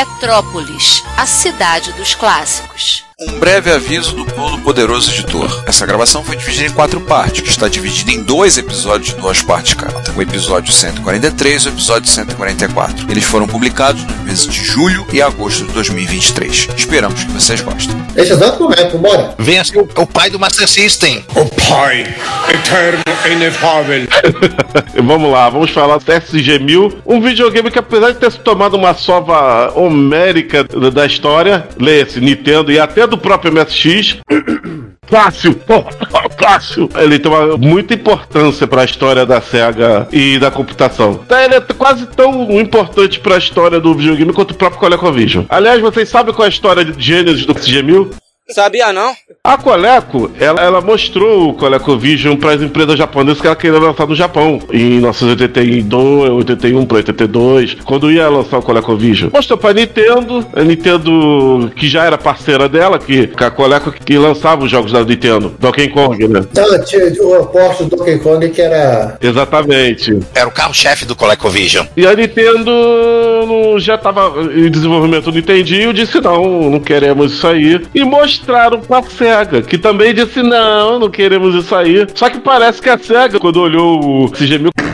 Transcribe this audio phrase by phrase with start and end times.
[0.00, 3.04] Retrópolis, a cidade dos clássicos.
[3.22, 5.64] Um breve aviso do Todo Poderoso Editor.
[5.66, 9.42] Essa gravação foi dividida em quatro partes, que está dividida em dois episódios de duas
[9.42, 10.10] partes cada.
[10.16, 13.10] O episódio 143 e o episódio 144.
[13.10, 16.70] Eles foram publicados nos meses de julho e agosto de 2023.
[16.74, 17.94] Esperamos que vocês gostem.
[18.16, 19.34] Esse exato momento, bora.
[19.38, 21.22] Venha ser o, o pai do Master System.
[21.34, 22.16] O pai
[22.48, 24.08] eterno e inefável.
[25.04, 28.94] vamos lá, vamos falar do SG-1000, um videogame que apesar de ter se tomado uma
[28.94, 34.18] sova homérica da história, leia-se Nintendo e até do próprio MSX.
[35.10, 35.84] Fácil, pô,
[36.40, 36.88] fácil.
[36.94, 41.20] Ele tem uma, muita importância para a história da SEGA e da computação.
[41.24, 45.46] Então, ele é quase tão importante para a história do videogame quanto o próprio ColecoVision.
[45.48, 48.12] Aliás, vocês sabem qual é a história de Gênesis do SG-1000?
[48.52, 49.14] Sabia não?
[49.42, 54.06] A Coleco, ela, ela mostrou o ColecoVision para as empresas japonesas que ela queria lançar
[54.06, 59.30] no Japão, em 1982, 81 para 82, quando ia lançar o ColecoVision.
[59.32, 64.18] Mostrou para Nintendo, a Nintendo que já era parceira dela, que, que a Coleco que
[64.18, 66.40] lançava os jogos da Nintendo, Donkey Kong, né?
[66.50, 69.16] Então, tinha o oposto do Donkey Kong que era.
[69.20, 70.18] Exatamente.
[70.34, 71.86] Era o carro-chefe do ColecoVision.
[71.96, 77.80] E a Nintendo já estava em desenvolvimento do Nintendinho, disse não, não queremos isso aí.
[77.94, 82.06] E mostrou mostraram pra SEGA, que também disse: não, não queremos isso aí.
[82.14, 84.89] Só que parece que a SEGA, quando olhou o CG1000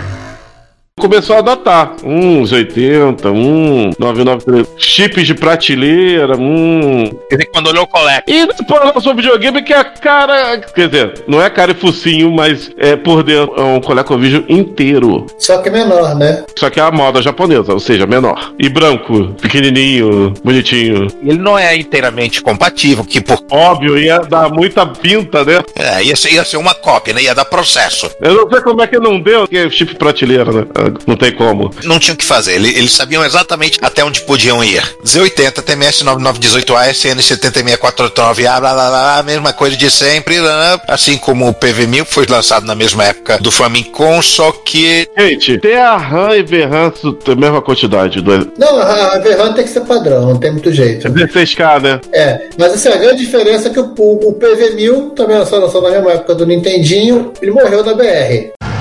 [0.98, 1.94] começou a datar.
[2.02, 4.66] Uns 80, um 993.
[4.78, 7.10] Chips de prateleira, um.
[7.28, 8.24] Quer dizer, quando olhou o colega.
[8.26, 10.58] E depois lançou um videogame que é a cara.
[10.58, 13.54] Quer dizer, não é cara e focinho, mas é por dentro.
[13.56, 15.26] É um ColecoVision inteiro.
[15.38, 16.44] Só que menor, né?
[16.58, 18.54] Só que é a moda japonesa, ou seja, menor.
[18.58, 21.08] E branco, pequenininho, bonitinho.
[21.22, 23.36] Ele não é inteiramente compatível, que por.
[23.50, 25.62] Óbvio, ia dar muita pinta, né?
[25.76, 27.22] É, ia ser, ia ser uma cópia, né?
[27.22, 28.10] Ia dar processo.
[28.20, 30.66] Eu não sei como é que não deu, que é chip prateleira, né?
[31.06, 31.70] Não tem como.
[31.84, 32.54] Não tinham o que fazer.
[32.54, 34.82] Eles, eles sabiam exatamente até onde podiam ir.
[35.04, 40.36] Z80, TMS 9918A, SN 76489A, blá, blá, blá, a mesma coisa de sempre.
[40.88, 45.08] Assim como o PV1000 foi lançado na mesma época do Famicom, só que.
[45.16, 46.92] Gente, tem a RAM e VRAM
[47.26, 48.20] a mesma quantidade.
[48.20, 48.52] Do...
[48.58, 51.06] Não, a VRAM tem que ser padrão, não tem muito jeito.
[51.06, 52.00] É 16K, né?
[52.12, 55.82] É, mas assim, a grande diferença é que o, o, o PV1000 também lançou, lançou
[55.82, 58.75] na mesma época do Nintendinho, ele morreu na BR.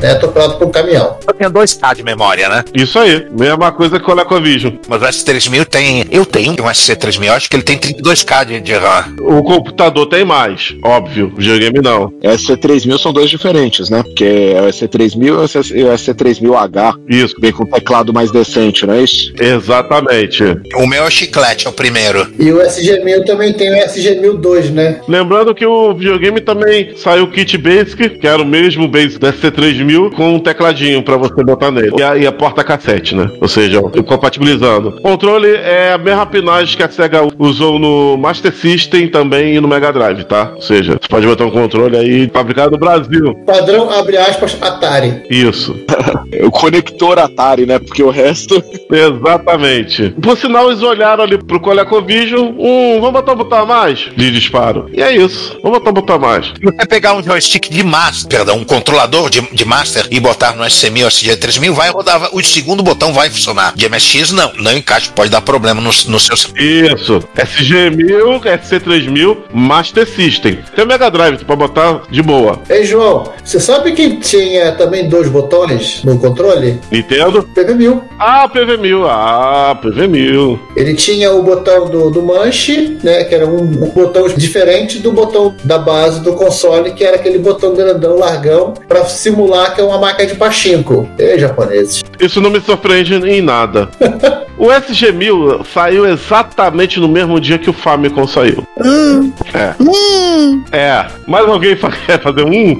[0.00, 0.14] Né?
[0.14, 1.16] Tô pronto pro caminhão.
[1.26, 2.64] Eu tenho 2K de memória, né?
[2.74, 4.74] Isso aí, mesma coisa que o ColecoVision.
[4.88, 6.04] Mas o S3000 tem.
[6.10, 9.16] Eu tenho um SC3000, acho que ele tem 32K de, de RAM.
[9.20, 11.32] O computador tem mais, óbvio.
[11.32, 12.10] O videogame não.
[12.22, 14.02] SC3000 são dois diferentes, né?
[14.02, 16.94] Porque é o SC3000 e o SC3000H.
[17.08, 17.34] Isso.
[17.40, 19.32] Vem com teclado mais decente, não é isso?
[19.40, 20.42] Exatamente.
[20.76, 22.26] O meu é o chiclete, é o primeiro.
[22.38, 25.00] E o SG1000 também tem o SG1002, né?
[25.08, 29.32] Lembrando que o videogame também saiu o kit Basic, que era o mesmo Basic da
[29.32, 31.92] SC3000 com um tecladinho para você botar nele.
[31.98, 33.30] E a, e a, porta cassete, né?
[33.40, 34.88] Ou seja, compatibilizando.
[34.88, 39.60] O controle é a mesma pinagem que a SEGA usou no Master System também e
[39.60, 40.52] no Mega Drive, tá?
[40.54, 43.34] Ou seja, você pode botar um controle aí fabricado no Brasil.
[43.46, 45.22] Padrão, abre aspas, Atari.
[45.30, 45.76] Isso.
[46.42, 47.78] o conector Atari, né?
[47.78, 48.62] Porque o resto.
[48.90, 50.10] Exatamente.
[50.20, 54.30] Por sinal, eles olharam ali pro ColecoVision, um, vamos botar um botão a mais de
[54.30, 54.88] disparo.
[54.92, 55.58] E é isso.
[55.62, 56.46] Vamos botar um botão a mais.
[56.46, 60.56] Se você pegar um joystick de master, perdão, um controlador de, de master e botar
[60.56, 63.72] no SC1000 ou SG3000, vai rodar, o segundo botão vai funcionar.
[63.76, 64.52] De MSX, não.
[64.58, 66.34] Não encaixa, pode dar problema no, no seu...
[66.56, 67.20] Isso.
[67.36, 70.58] SG1000, SC3000, Master System.
[70.74, 72.60] Tem o Mega Drive, pra botar de boa.
[72.68, 76.80] Ei, João, você sabe que tinha também dois botões no controle?
[76.90, 77.48] Nintendo?
[77.54, 78.02] PV1000.
[78.18, 79.06] Ah, PV1000.
[79.08, 80.58] Ah, PV1000.
[80.76, 85.12] Ele tinha o botão do, do manche, né, que era um, um botão diferente do
[85.12, 89.84] botão da base do console, que era aquele botão grandão, largão, para simular que é
[89.84, 91.08] uma máquina de pachinko.
[91.18, 92.02] Ei, japoneses.
[92.20, 93.88] Isso não me surpreende em nada.
[94.58, 98.66] o SG-1000 saiu exatamente no mesmo dia que o Famicom saiu.
[98.84, 99.32] Hum.
[99.54, 99.74] É.
[99.80, 100.64] Hum.
[100.72, 101.06] É.
[101.26, 101.76] Mais alguém
[102.06, 102.78] quer fazer um?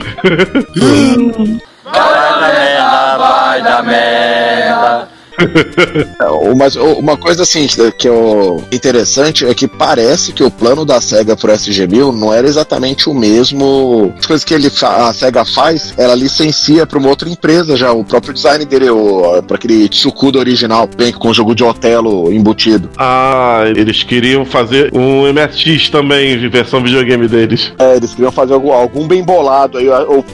[0.76, 1.58] hum.
[1.84, 4.47] Vai da merda, vai da merda.
[5.38, 8.12] É, Mas uma coisa assim que é
[8.72, 13.14] interessante é que parece que o plano da SEGA pro SG-1000 não era exatamente o
[13.14, 14.12] mesmo.
[14.18, 17.92] As coisas que ele a SEGA faz, ela licencia para uma outra empresa já.
[17.92, 18.86] O próprio design dele,
[19.46, 22.90] para aquele Tsukuda original, vem com o jogo de Otelo embutido.
[22.98, 27.72] Ah, eles queriam fazer um MSX também, de versão videogame deles.
[27.78, 29.86] É, eles queriam fazer algum, algum bem bolado aí.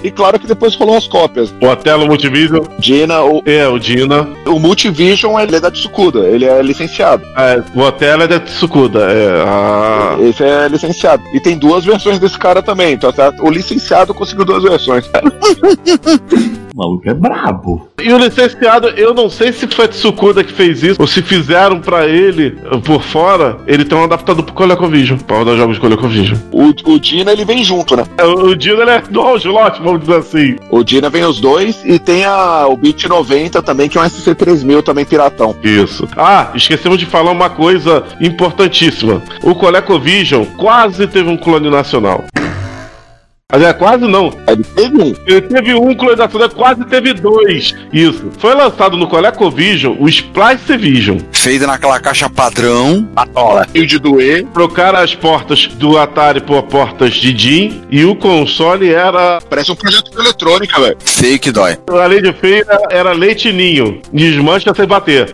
[0.03, 1.53] E claro que depois rolou as cópias.
[1.61, 2.65] O Otelo Multivision.
[2.79, 4.29] Dina, o, É, o Dina.
[4.47, 7.25] o Multivision ele é da Tsukuda, ele é licenciado.
[7.37, 9.11] É, o Otelo é da Tsukuda.
[9.11, 11.23] É, ah, Esse é licenciado.
[11.33, 12.95] E tem duas versões desse cara também.
[12.95, 15.11] Então tá, o licenciado conseguiu duas versões.
[16.75, 17.89] O maluco é brabo.
[18.03, 21.23] E o licenciado, eu não sei se foi a Tsukuda que fez isso, ou se
[21.23, 22.51] fizeram pra ele
[22.85, 23.59] por fora.
[23.65, 26.37] Ele tem um adaptador pro ColecoVision, pra rodar jogos de ColecoVision.
[26.51, 28.05] O, o Dina ele vem junto, né?
[28.19, 30.57] É, O o Dino ele é dual slot, vamos dizer assim.
[30.69, 34.05] O Dina vem os dois e tem a, o Beat 90 também, que é um
[34.05, 35.55] SC3000 também piratão.
[35.63, 36.09] Isso.
[36.17, 39.23] Ah, esquecemos de falar uma coisa importantíssima.
[39.45, 42.25] O ColecoVision quase teve um clone nacional.
[43.55, 44.37] Aliás, quase não.
[44.49, 45.15] Ele teve um.
[45.25, 47.73] Ele teve um clone nacional, quase teve dois.
[47.93, 48.33] Isso.
[48.37, 51.19] Foi lançado no ColecoVision o Splice Vision.
[51.31, 53.09] Feito naquela caixa padrão.
[53.15, 53.65] Patola.
[53.73, 54.45] E o de doer.
[54.53, 59.77] Trocaram as portas do Atari por portas de DIN e o console era, Parece um
[59.77, 60.97] projeto de eletrônica, velho.
[60.99, 61.79] Feio que dói.
[61.89, 64.03] além de feio, era leite ninho.
[64.13, 65.33] Desmancha sem bater.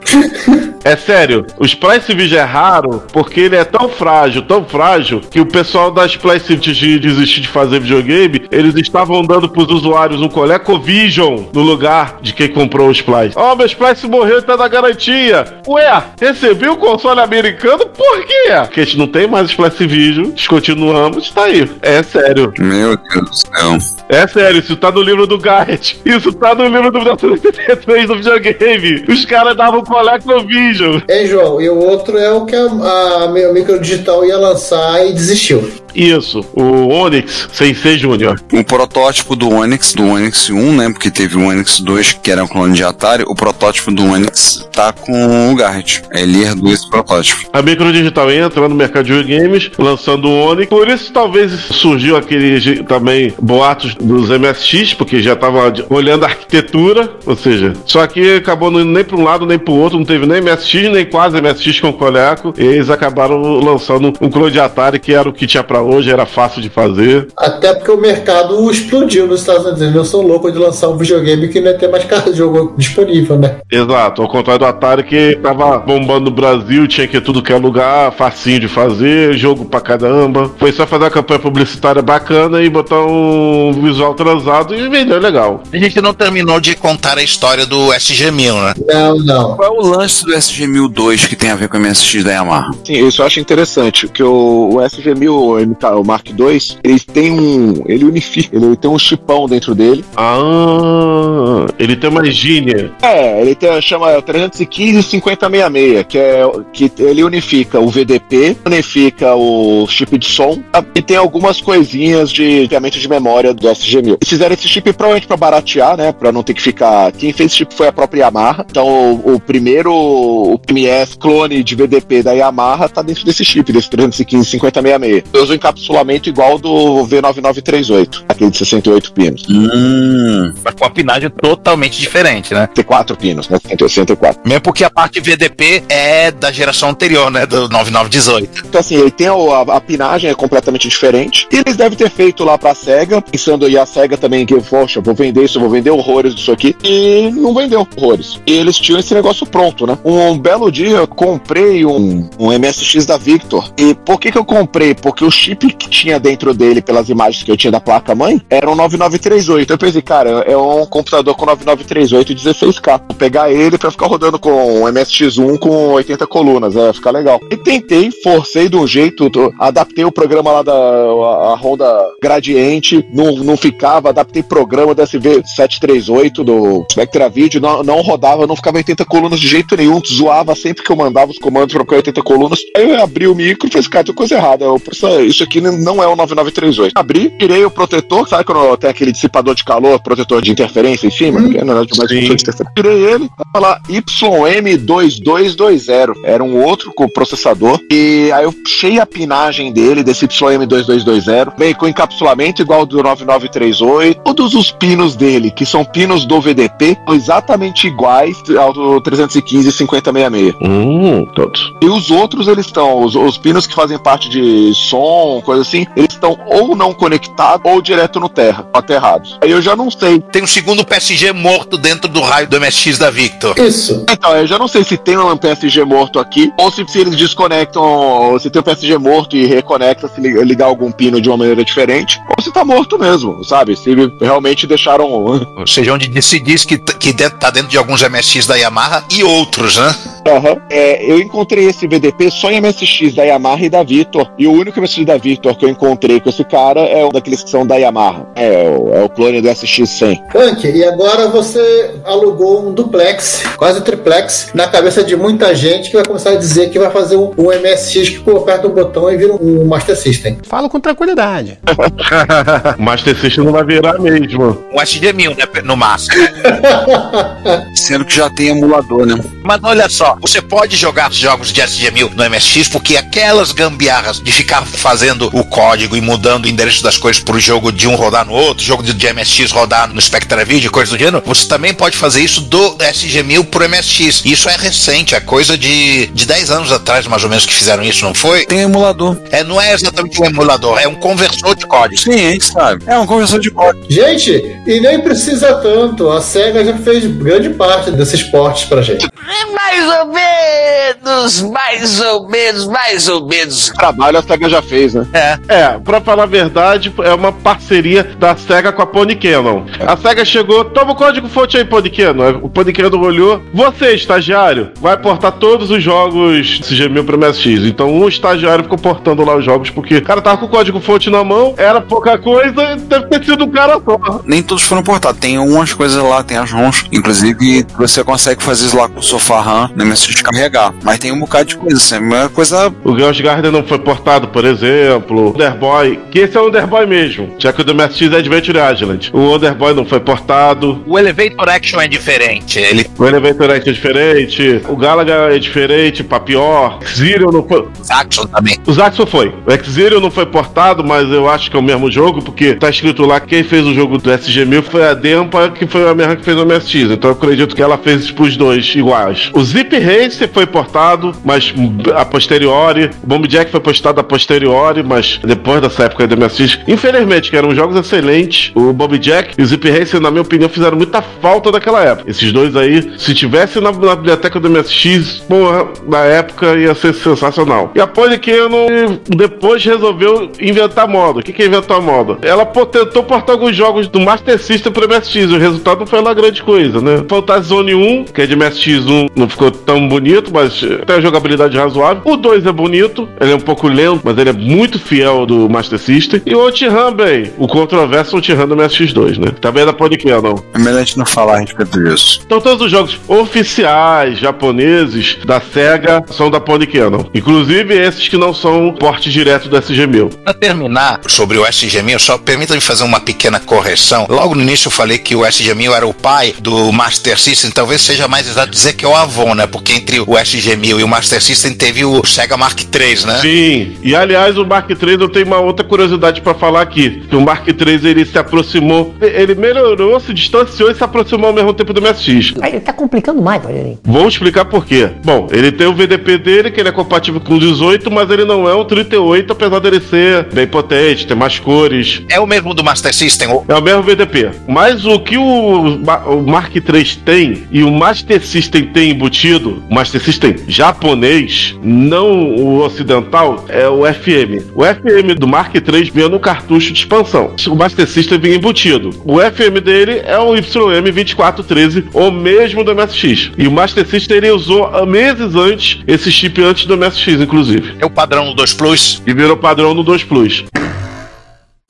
[0.82, 5.40] É sério, o Splice Vision é raro porque ele é tão frágil, tão frágil, que
[5.40, 10.28] o pessoal da Splice de desistir de fazer videogame, eles estavam dando pros usuários um
[10.28, 13.36] ColecoVision no lugar de quem comprou o Splice.
[13.36, 15.44] Ó, meu Splice morreu e tá na garantia.
[15.68, 18.52] Ué, recebi o console americano por quê?
[18.62, 21.70] Porque a gente não tem mais Splice Vision, descontinuamos, tá aí.
[21.82, 22.52] É sério.
[22.58, 23.78] Meu Deus do céu.
[24.08, 26.00] É sério, isso tá no livro do Garrett.
[26.04, 29.04] Isso tá no livro do 1983 do videogame.
[29.08, 30.69] Os caras davam ColecoVision.
[31.08, 31.60] Hein, João?
[31.60, 35.70] E o outro é o que a, a, a microdigital ia lançar e desistiu.
[35.94, 38.40] Isso, o Onix sem ser Júnior.
[38.52, 40.90] O protótipo do Onix, do Onix 1, né?
[40.90, 43.24] Porque teve o Onix 2, que era um clone de Atari.
[43.26, 46.02] O protótipo do Onix tá com o Garrett.
[46.12, 47.48] Ele herdou esse protótipo.
[47.52, 50.68] A Microdigital entra no mercado de videogames, lançando o Onix.
[50.68, 57.10] Por isso, talvez surgiu aquele também boatos dos MSX, porque já tava olhando a arquitetura,
[57.26, 59.98] ou seja, só que acabou não indo nem para um lado nem para o outro,
[59.98, 62.54] não teve nem MSX, nem quase MSX com o Coleco.
[62.56, 66.10] E eles acabaram lançando um clone de Atari que era o que tinha para hoje,
[66.10, 67.28] era fácil de fazer.
[67.36, 69.94] Até porque o mercado explodiu nos Estados Unidos.
[69.94, 72.74] Eu sou louco de lançar um videogame que não ia ter mais carro de jogo
[72.76, 73.56] disponível, né?
[73.70, 77.52] Exato, ao contrário do Atari que tava bombando no Brasil, tinha que ir tudo que
[77.52, 80.50] é lugar, facinho de fazer, jogo pra caramba.
[80.58, 85.62] Foi só fazer uma campanha publicitária bacana e botar um visual transado e vender legal.
[85.72, 88.74] A gente não terminou de contar a história do SG-1000, né?
[88.86, 89.56] Não, não.
[89.56, 92.70] Qual é o lance do SG-1002 que tem a ver com o MSX da Yamaha?
[92.84, 97.00] Sim, isso eu acho interessante, porque o, o SG-1000, o MK, o Mark II, ele
[97.00, 97.82] tem um.
[97.86, 100.04] Ele unifica, ele tem um chipão dentro dele.
[100.16, 102.92] Ah, ele tem uma gínia.
[103.02, 109.86] É, ele tem, chama 315 5066, que é que ele unifica o VDP, unifica o
[109.88, 110.84] chip de som tá?
[110.94, 114.06] e tem algumas coisinhas de ampliamento de memória do SG-1000.
[114.06, 117.12] Eles fizeram esse chip provavelmente pra baratear, né, Pra não ter que ficar...
[117.12, 121.62] Quem fez esse chip foi a própria Yamaha, então o, o primeiro o PMS clone
[121.62, 125.24] de VDP da Yamaha tá dentro desse chip, desse 315 5066.
[125.32, 129.44] Eu uso um encapsulamento igual do V9938, aquele de 68 pinos.
[129.48, 130.52] Hum.
[130.64, 132.68] Mas com a pinagem totalmente diferente, né?
[132.74, 134.40] Tem quatro pinos, né, 64.
[134.44, 137.46] Mesmo porque a parte VDP é da geração anterior, né?
[137.46, 138.64] Do 9918.
[138.66, 139.32] Então, assim, ele tem a,
[139.76, 141.46] a pinagem é completamente diferente.
[141.52, 145.00] E eles devem ter feito lá pra SEGA, pensando aí a SEGA também que, poxa,
[145.00, 146.74] vou vender isso, vou vender horrores disso aqui.
[146.82, 148.40] E não vendeu horrores.
[148.46, 149.98] E eles tinham esse negócio pronto, né?
[150.04, 153.72] Um belo dia eu comprei um, um MSX da Victor.
[153.76, 154.94] E por que que eu comprei?
[154.94, 158.70] Porque o chip que tinha dentro dele, pelas imagens que eu tinha da placa-mãe, era
[158.70, 159.72] um 9938.
[159.72, 163.00] Eu pensei, cara, é um computador com 9938 e 16K.
[163.08, 167.10] Vou pegar ele pra ficar rodando com um MSX1 com 80 colunas, é, vai ficar
[167.10, 167.40] legal.
[167.50, 171.86] E tentei, forcei de um jeito, adaptei o programa lá da a, Honda
[172.22, 178.56] Gradiente, não, não ficava, adaptei programa da SV738 do Spectra Video, não, não rodava, não
[178.56, 181.96] ficava 80 colunas de jeito nenhum, zoava sempre que eu mandava os comandos pra ficar
[181.96, 182.60] 80 colunas.
[182.76, 184.80] Aí eu abri o micro e falei, cara, tem coisa errada, eu,
[185.26, 186.92] isso, isso aqui não é o 9938.
[186.94, 191.10] Abri, tirei o protetor, sabe quando tem aquele dissipador de calor, protetor de interferência em
[191.10, 191.40] cima?
[191.48, 192.66] Que é, na verdade, mais de interferência.
[192.76, 196.14] Tirei ele, tava lá YM2220.
[196.24, 197.78] Era um outro co- processador.
[197.90, 203.02] E aí eu puxei a pinagem dele, desse YM2220, meio com encapsulamento igual ao do
[203.02, 204.20] 9938.
[204.22, 209.68] Todos os pinos dele, que são pinos do VDP, são exatamente iguais ao do 315
[209.68, 210.54] e 5066.
[210.62, 211.72] Hum, todos.
[211.82, 215.86] E os outros, eles estão, os, os pinos que fazem parte de som, coisa assim,
[215.94, 219.38] eles estão ou não conectados ou direto no terra, aterrados.
[219.42, 220.18] Aí eu já não sei.
[220.32, 223.58] Tem um segundo PSG morto dentro do raio do MSX da Victor.
[223.58, 224.04] Isso.
[224.10, 227.16] Então, eu já não sei se tem um PSG morto aqui, ou se, se eles
[227.16, 231.28] desconectam, ou se tem um PSG morto e reconecta, se li- ligar algum pino de
[231.28, 233.76] uma maneira diferente, ou se tá morto mesmo, sabe?
[233.76, 235.10] Se realmente deixaram.
[235.10, 239.04] Ou seja, onde se diz que, que dentro, tá dentro de alguns MSX da Yamaha
[239.12, 239.94] e outros, né?
[240.26, 240.56] Aham.
[240.70, 244.30] É, eu encontrei esse VDP só em MSX da Yamaha e da Victor.
[244.38, 247.42] E o único MSX da Victor que eu encontrei com esse cara é um daqueles
[247.42, 248.26] que são da Yamaha.
[248.36, 250.20] É, o- é o clone do SX100.
[250.30, 255.96] Punk, e agora você alugou um duplex, quase triplex, na cabeça de muita gente que
[255.96, 259.16] vai começar a dizer que vai fazer um, um MSX que aperta um botão e
[259.16, 260.38] vira um Master System.
[260.44, 261.58] Falo com tranquilidade.
[262.78, 264.58] O Master System não vai virar mesmo.
[264.72, 265.44] Um SG-1000, né?
[265.64, 266.14] No máximo.
[267.74, 269.14] Sendo que já tem emulador, né?
[269.42, 274.30] Mas olha só, você pode jogar jogos de SG-1000 no MSX porque aquelas gambiarras de
[274.32, 274.99] ficar fazendo
[275.32, 278.62] o código e mudando o endereço das coisas pro jogo de um rodar no outro,
[278.62, 282.20] jogo de, de MSX rodar no Spectra Video, coisa do gênero, você também pode fazer
[282.20, 284.22] isso do SG-1000 pro MSX.
[284.24, 287.82] Isso é recente, é coisa de, de 10 anos atrás, mais ou menos, que fizeram
[287.82, 288.44] isso, não foi?
[288.44, 289.16] Tem emulador.
[289.30, 292.00] É, não é exatamente um emulador, é um conversor de código.
[292.00, 292.84] Sim, a gente sabe.
[292.86, 293.86] É um conversor de código.
[293.88, 296.10] Gente, e nem precisa tanto.
[296.10, 299.08] A SEGA já fez grande parte desses portes pra gente.
[299.52, 303.68] Mais ou menos, mais ou menos, mais ou menos.
[303.68, 305.06] Trabalho a SEGA já fez, né?
[305.12, 305.38] É.
[305.48, 309.64] É, pra falar a verdade, é uma parceria da SEGA com a Pony Cannon.
[309.86, 312.38] A SEGA chegou, toma o código fonte aí, Pony Cannon.
[312.42, 317.66] O Pony Cannon olhou, você, estagiário, vai portar todos os jogos CG1000 pro MSX.
[317.66, 320.80] Então um estagiário ficou portando lá os jogos, porque o cara tava com o código
[320.80, 324.20] fonte na mão, era pouca coisa, deve ter sido um cara só.
[324.24, 325.20] Nem todos foram portados.
[325.20, 326.84] Tem umas coisas lá, tem as ROMs.
[326.92, 330.72] Inclusive, você consegue fazer isso lá com o sofá RAM no MSX carregar.
[330.82, 331.98] Mas tem um bocado de coisa, assim.
[331.98, 332.72] Uma coisa.
[332.84, 334.60] O Girls Garden não foi portado, por exemplo.
[335.08, 338.58] O Underboy, que esse é o Underboy mesmo, já que o do MSX é Adventure
[338.72, 339.10] Island.
[339.12, 340.82] O Underboy não foi portado.
[340.86, 342.58] O Elevator Action é diferente.
[342.58, 346.78] Ele O Elevator Act é diferente, o Galaga é diferente, pra pior.
[346.86, 347.66] Zero não foi.
[347.88, 348.58] Action também.
[348.66, 349.34] O Zaxxon foi.
[349.46, 352.70] O X-Zero não foi portado, mas eu acho que é o mesmo jogo, porque tá
[352.70, 355.94] escrito lá que quem fez o jogo do SG-1000 foi a Dempa, que foi a
[355.94, 356.74] mesma que fez o MSX.
[356.92, 359.30] Então eu acredito que ela fez isso pros dois iguais.
[359.32, 361.52] O Zip Racer foi portado, mas
[361.96, 362.90] a posteriori.
[363.02, 366.60] O Bomb Jack foi postado a posteriori, mas depois dessa época do MSX.
[366.66, 368.52] Infelizmente, que eram jogos excelentes.
[368.54, 372.10] O Bomb Jack e o Zip Racer, na minha opinião, fizeram muita falta daquela época.
[372.10, 376.94] Esses dois aí, se tivesse na, na biblioteca do MSX, porra, na época ia ser
[376.94, 377.72] sensacional.
[377.74, 381.20] E a Polycanon depois resolveu inventar moda.
[381.20, 382.18] O que, que é inventar moda?
[382.22, 385.32] Ela tentou portar alguns jogos do Master System pro MSX.
[385.32, 387.04] O resultado não foi lá grande coisa, né?
[387.08, 391.56] Fantasy Zone 1, que é de MSX1, não ficou tão bonito, mas tem a jogabilidade
[391.56, 392.02] razoável.
[392.04, 395.48] O 2 é bonito, ele é um pouco lento, mas ele é muito fiel do
[395.48, 396.22] Master System.
[396.26, 399.32] E o OutRun, bem, o controverso OutRun do MSX2, né?
[399.40, 400.36] Também é da Polycanon.
[400.54, 402.20] É melhor a gente não falar a respeito disso.
[402.24, 407.04] Então todos os jogos oficiais japoneses da SEGA são da Polycanon.
[407.14, 410.14] Inclusive esses que não são porte direto do SG-1000.
[410.24, 414.06] Pra terminar sobre o SG-1000, só permita-me fazer uma pequena correção.
[414.08, 417.80] Logo no início eu falei que o SG-1000 era o pai do Master System, talvez
[417.80, 419.46] seja mais exato dizer que é o avô, né?
[419.46, 423.18] Porque entre o SG-1000 e o Master System teve o Sega Mark III, né?
[423.20, 427.02] Sim, e aliás o Mark III eu tenho uma outra curiosidade pra falar aqui.
[427.08, 431.32] Que o Mark III ele se aproximou, ele melhorou, se distanciou e se aproximou ao
[431.32, 432.34] mesmo tempo do MSX.
[432.42, 433.78] Aí ele tá complicando mais, Rogerinho.
[433.84, 434.90] Vou explicar por quê.
[435.04, 438.24] Bom, ele tem o VDP dele, que ele é compatível com o 18, mas ele
[438.24, 442.02] não é um 38, apesar dele ser bem potente, ter mais cores.
[442.08, 443.28] É o mesmo do Master System.
[443.28, 444.30] o- É o mesmo VDP.
[444.48, 449.74] Mas o que o, o Mark III tem e o Master System tem embutido, o
[449.74, 454.39] Master System japonês, não o ocidental, é o FM.
[454.54, 457.34] O FM do Mark III vinha no cartucho de expansão.
[457.48, 458.90] O Master System vinha embutido.
[459.04, 463.32] O FM dele é o YM2413, o mesmo do MSX.
[463.36, 467.74] E o Master System ele usou meses antes esse chip antes do MSX, inclusive.
[467.78, 469.02] É o padrão do 2 Plus.
[469.06, 470.44] E virou padrão no 2 Plus.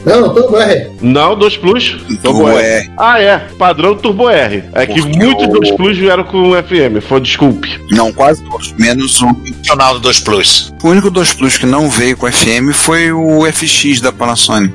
[0.05, 0.91] Não, Turbo R.
[1.03, 1.97] Não, 2 Plus.
[2.23, 2.91] Turbo R.
[2.97, 3.39] Ah, é.
[3.59, 4.65] Padrão Turbo R.
[4.73, 7.01] É que Porque muitos o- 2 Plus vieram com FM.
[7.07, 7.79] Foi, desculpe.
[7.91, 8.73] Não, quase todos.
[8.79, 9.35] Menos um.
[9.35, 10.73] Funcional do 2 Plus.
[10.83, 14.75] O único 2 Plus que não veio com FM foi o FX da Panasonic.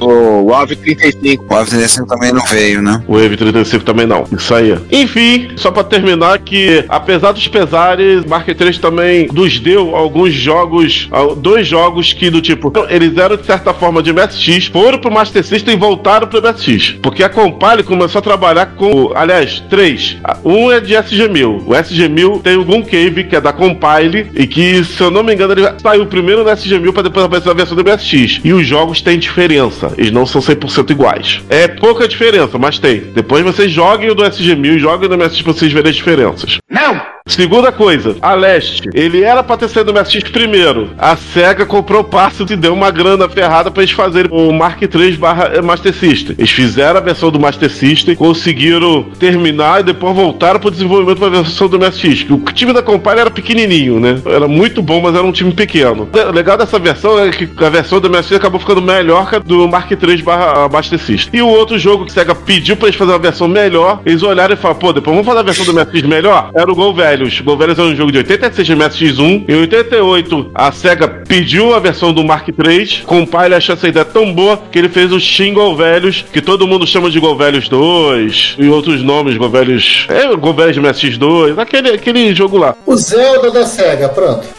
[0.00, 1.40] O AV35.
[1.40, 3.02] O AV35 também não veio, né?
[3.08, 4.24] O Wave 35 também não.
[4.30, 4.78] Isso aí.
[4.92, 11.08] Enfim, só pra terminar que, apesar dos pesares, Mark 3 também nos deu alguns jogos,
[11.10, 15.10] ah, dois jogos que do tipo, eles eram de certa forma de MSX, foram pro
[15.10, 16.96] Master System e voltaram pro MSX.
[17.02, 20.16] Porque a Compile começou a trabalhar com, aliás, três.
[20.22, 21.62] Ah, Um é de SG-1000.
[21.66, 25.34] O SG-1000 tem o Gooncave, que é da Compile, e que, se eu não me
[25.34, 28.40] engano, ele saiu primeiro no SG-1000 pra depois aparecer a versão do MSX.
[28.44, 29.87] E os jogos têm diferença.
[29.96, 31.40] Eles não são 100% iguais.
[31.48, 33.00] É pouca diferença, mas tem.
[33.14, 35.96] Depois vocês joguem o do SG-1000 e joguem o do MSX pra vocês verem as
[35.96, 36.58] diferenças.
[36.70, 37.00] Não!
[37.28, 38.88] Segunda coisa, a Leste.
[38.94, 40.90] Ele era pra ter saído do MSX primeiro.
[40.98, 45.16] A SEGA comprou passe e deu uma grana ferrada pra eles fazerem o Mark III
[45.16, 46.34] barra Master System.
[46.38, 51.28] Eles fizeram a versão do Master System, conseguiram terminar e depois voltaram pro desenvolvimento pra
[51.28, 52.26] versão do MSX.
[52.30, 54.20] O time da Compile era pequenininho, né?
[54.24, 56.08] Era muito bom, mas era um time pequeno.
[56.12, 59.38] O legal dessa versão é que a versão do MSX acabou ficando melhor que a
[59.38, 61.38] do Mark III barra Master System.
[61.38, 64.22] E o outro jogo que a SEGA pediu pra eles fazerem uma versão melhor, eles
[64.22, 66.50] olharam e falaram, pô, depois vamos fazer a versão do MSX melhor?
[66.54, 67.40] Era o Gol Velhos.
[67.40, 69.44] Gol Velhos é um jogo de 86 de MSX1.
[69.48, 73.02] Em 88, a SEGA pediu a versão do Mark III.
[73.04, 76.66] Compile achou essa ideia tão boa que ele fez o Shin Gol Velhos, que todo
[76.66, 80.06] mundo chama de Gol Velhos 2, e outros nomes, Gol Velhos...
[80.08, 82.76] É, Gol Velhos MSX2, aquele, aquele jogo lá.
[82.86, 84.57] O Zelda da SEGA, pronto.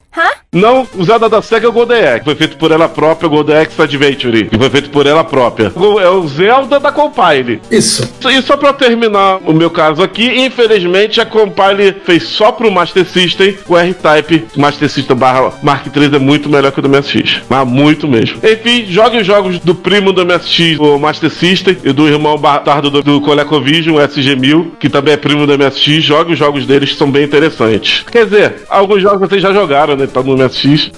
[0.51, 3.57] Não, o Zelda da SEGA é o Golden foi feito por ela própria, o Golden
[3.57, 5.71] Axe Adventure, que foi feito por ela própria.
[6.01, 7.61] É o Zelda da Compile.
[7.69, 8.11] Isso.
[8.27, 13.05] E só pra terminar o meu caso aqui, infelizmente a Compile fez só pro Master
[13.05, 14.47] System o R-Type.
[14.55, 17.41] Master System barra Mark III é muito melhor que o do MSX.
[17.47, 18.39] Mas muito mesmo.
[18.43, 22.89] Enfim, jogue os jogos do primo do MSX, o Master System, e do irmão bastardo
[22.89, 26.03] do, do ColecoVision, o SG-1000, que também é primo do MSX.
[26.03, 28.03] Jogue os jogos deles que são bem interessantes.
[28.11, 30.07] Quer dizer, alguns jogos vocês já jogaram, né?
[30.11, 30.91] Tá no MSX.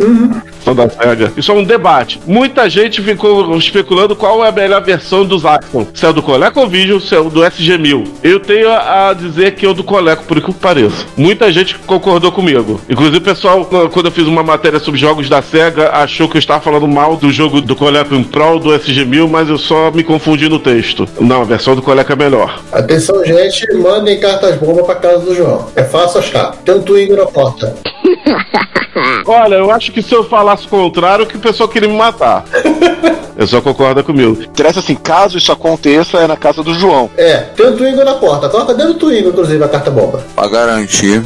[0.64, 1.32] São da SEGA.
[1.36, 2.20] Isso é um debate.
[2.26, 5.88] Muita gente ficou especulando qual é a melhor versão dos Axon.
[5.94, 8.08] Se é o do ColecoVision, se é o do SG-1000.
[8.24, 11.06] Eu tenho a dizer que é o do Coleco, por que pareça.
[11.18, 12.80] Muita gente concordou comigo.
[12.90, 16.40] Inclusive, o pessoal, quando eu fiz uma matéria sobre jogos da SEGA, achou que eu
[16.40, 20.04] estava falando mal do jogo do Coleco em Pro do SG-1000, mas eu só me
[20.04, 21.08] confundi no texto.
[21.20, 22.62] Não, a versão do Coleco é melhor.
[22.72, 25.68] Atenção, gente, mandem cartas bomba pra casa do João.
[25.76, 26.56] É fácil achar.
[26.64, 27.76] Tanto Igor na porta.
[29.26, 32.44] Olha, eu acho que se eu falasse o contrário, que o pessoal queria me matar.
[33.38, 34.44] Eu só concorda comigo.
[34.44, 37.10] Interessa assim, caso isso aconteça, é na casa do João.
[37.18, 38.50] É, tem o Twingo na porta.
[38.50, 40.24] Coloca dentro do Twingo, inclusive, a carta bomba.
[40.36, 41.24] Pra garantir.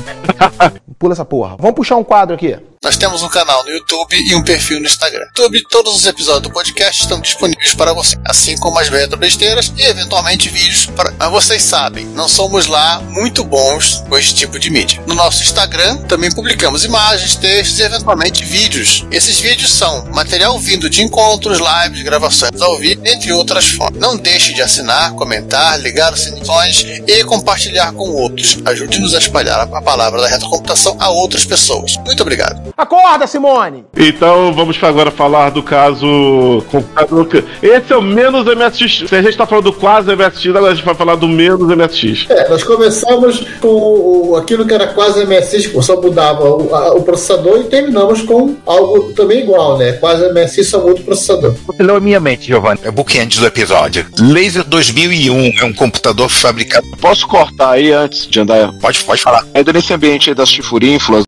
[0.98, 1.58] Pula essa porra.
[1.60, 2.56] Vamos puxar um quadro aqui.
[2.86, 5.26] Nós temos um canal no YouTube e um perfil no Instagram.
[5.36, 9.74] YouTube, todos os episódios do podcast estão disponíveis para você, assim como as retro besteiras
[9.76, 11.12] e eventualmente vídeos para.
[11.18, 15.02] Mas vocês sabem, não somos lá muito bons com esse tipo de mídia.
[15.08, 19.04] No nosso Instagram também publicamos imagens, textos e eventualmente vídeos.
[19.10, 24.00] Esses vídeos são material vindo de encontros, lives, gravações ao vivo, entre outras fontes.
[24.00, 28.60] Não deixe de assinar, comentar, ligar os sininhos e compartilhar com outros.
[28.64, 31.98] Ajude-nos a espalhar a palavra da retrocomputação a outras pessoas.
[32.06, 32.75] Muito obrigado.
[32.78, 33.86] Acorda, Simone!
[33.96, 37.26] Então vamos agora falar do caso computador.
[37.28, 39.08] que- Esse é o menos MSX.
[39.08, 41.70] Se a gente tá falando do quase MSX, agora a gente vai falar do menos
[41.70, 42.26] MSX.
[42.30, 47.60] É, nós começamos com aquilo que era quase MSX, só mudava o, a- o processador,
[47.62, 49.94] e terminamos com algo também igual, né?
[49.94, 51.56] Quase MSX, só muda o processador.
[51.68, 52.82] Você leu a minha mente, Giovanni.
[52.84, 54.06] É bookend do episódio.
[54.20, 56.86] Laser 2001 é um computador fabricado.
[57.00, 58.74] Posso cortar aí antes de andar?
[58.82, 59.46] Pode, pode falar.
[59.54, 61.24] Ainda nesse ambiente aí das chifurínfulas.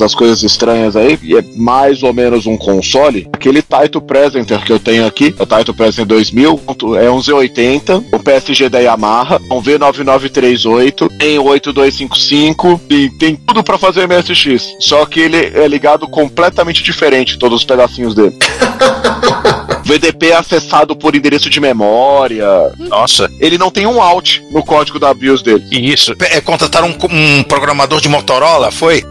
[0.00, 3.28] Das coisas estranhas aí, e é mais ou menos um console.
[3.34, 6.58] Aquele Taito Presenter que eu tenho aqui, é o Taito Presenter 2000,
[6.98, 13.76] é um Z80, o PSG da Yamaha, um V9938, tem 8255 e tem tudo pra
[13.76, 14.74] fazer MSX.
[14.80, 18.34] Só que ele é ligado completamente diferente, todos os pedacinhos dele.
[19.84, 22.46] VDP é acessado por endereço de memória.
[22.78, 23.30] Nossa.
[23.40, 25.64] Ele não tem um out no código da BIOS dele.
[25.70, 26.14] Isso.
[26.20, 29.04] É, contrataram um, um programador de Motorola, foi?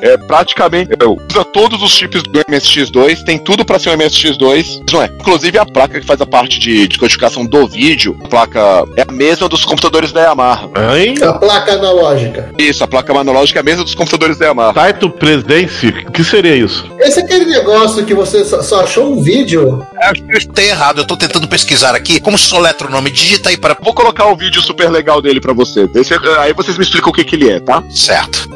[0.00, 0.90] É praticamente.
[0.92, 4.82] é, Usa todos os chips do MSX2, tem tudo pra ser um MSX2.
[4.92, 5.06] Não é?
[5.06, 8.60] Inclusive a placa que faz a parte de, de codificação do vídeo, a placa
[8.96, 10.68] é a mesma dos computadores da Yamaha.
[10.96, 11.14] Hein?
[11.22, 12.50] A placa analógica.
[12.58, 14.72] Isso, a placa analógica é a mesma dos computadores da Yamaha.
[14.74, 15.88] Taito Presence?
[16.06, 16.90] O que seria isso?
[16.98, 20.68] Esse é aquele negócio que você só, só achou um vídeo Acho que eu escutei
[20.70, 20.98] errado.
[21.00, 22.20] Eu tô tentando pesquisar aqui.
[22.20, 23.10] Como se soletra o nome?
[23.10, 23.76] Digita aí para.
[23.80, 25.88] Vou colocar um vídeo super legal dele pra você.
[25.94, 27.82] Esse- aí vocês me explicam o que, que ele é, tá?
[27.90, 28.48] Certo.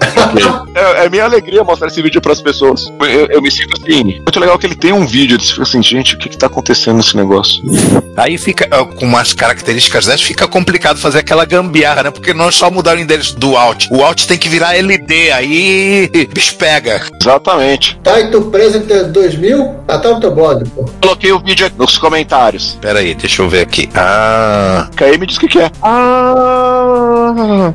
[0.75, 2.87] É, é minha alegria mostrar esse vídeo pras pessoas.
[3.01, 4.05] Eu, eu me sinto assim.
[4.05, 5.41] Muito legal que ele tem um vídeo.
[5.41, 7.63] Você fica assim, gente, o que, que tá acontecendo nesse negócio?
[8.17, 12.11] Aí fica, ó, com umas características dessas, fica complicado fazer aquela gambiarra, né?
[12.11, 13.87] Porque não é só mudar o endereço do Alt.
[13.91, 17.01] O Alt tem que virar LD, aí bicho pega.
[17.21, 17.99] Exatamente.
[18.03, 19.77] Tá, e tu preso até 2000?
[19.89, 20.85] Ah, tá no teu blog, pô.
[21.01, 22.79] Coloquei o vídeo aqui nos comentários.
[22.81, 23.89] Pera aí, deixa eu ver aqui.
[23.95, 24.89] Ah.
[24.97, 25.71] Caí me diz o que, que é.
[25.83, 27.73] Ah.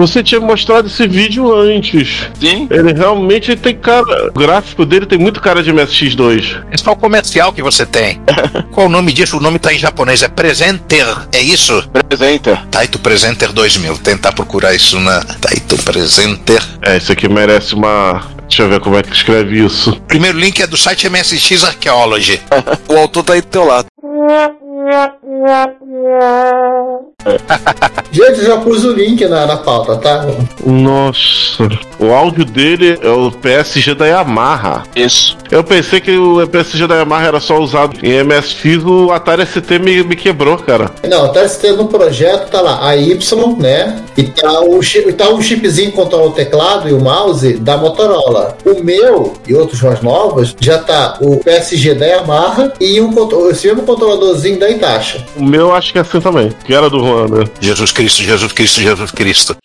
[0.00, 2.26] Você tinha mostrado esse vídeo antes.
[2.40, 2.66] Sim.
[2.70, 4.28] Ele realmente tem cara.
[4.28, 6.64] O gráfico dele tem muito cara de MSX2.
[6.70, 8.18] É só o comercial que você tem.
[8.72, 9.36] Qual o nome disso?
[9.36, 10.22] O nome tá em japonês.
[10.22, 11.06] É Presenter.
[11.32, 11.86] É isso?
[12.08, 12.66] Presenter.
[12.70, 13.98] Taito Presenter 2000.
[13.98, 16.62] Tentar procurar isso na Taito Presenter.
[16.80, 18.39] É, esse aqui merece uma.
[18.50, 19.94] Deixa eu ver como é que escreve isso.
[20.08, 22.42] Primeiro link é do site MSX Archaeology.
[22.88, 23.86] O autor tá aí do teu lado.
[28.12, 30.26] Gente, eu já pus o link na, na pauta, tá?
[30.66, 34.82] Nossa, o áudio dele é o PSG da Yamaha.
[34.96, 35.36] Isso.
[35.50, 39.78] Eu pensei que o PSG da Yamaha era só usado em MSX, o Atari ST
[39.78, 40.90] me, me quebrou, cara.
[41.08, 44.02] Não, tá tendo no projeto, tá lá, a Y, né?
[44.16, 47.76] E tá o, chi- tá um chipzinho que controla o teclado e o mouse da
[47.76, 48.56] Motorola.
[48.64, 53.10] O meu e outros mais novos já tá o PSG da Yamaha e um,
[53.50, 55.24] esse mesmo controladorzinho da Itachi.
[55.36, 57.44] O meu acho que é assim também, que era do Juan, né?
[57.60, 59.56] Jesus Cristo, Jesus Cristo, Jesus Cristo.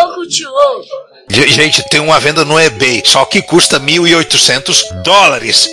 [0.00, 0.48] louco, tio.
[1.30, 5.70] Ge- Gente, tem uma venda no eBay, só que custa 1.800 dólares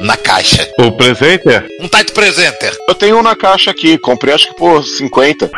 [0.00, 0.68] na caixa.
[0.78, 1.64] O presente é?
[1.80, 2.76] Um Taito Presenter.
[2.88, 3.96] Eu tenho um na caixa aqui.
[3.98, 5.50] Comprei acho que por 50.